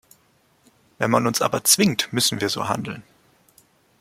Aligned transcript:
Wenn 0.97 1.11
man 1.11 1.27
uns 1.27 1.43
aber 1.43 1.63
zwingt, 1.63 2.11
müssen 2.11 2.41
wir 2.41 2.49
so 2.49 2.67
handeln. 2.67 3.03